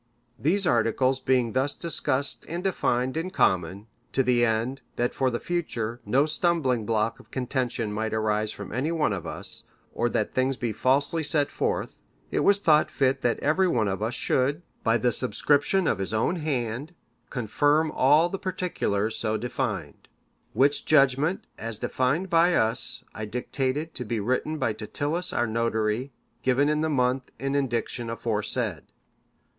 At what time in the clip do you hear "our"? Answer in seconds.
25.31-25.45